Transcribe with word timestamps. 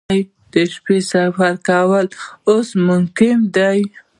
د 0.51 0.53
شپې 0.73 0.97
سفر 1.11 1.53
کول 1.67 2.05
اوس 2.49 2.69
ممکن 2.87 3.37
دي 3.55 3.79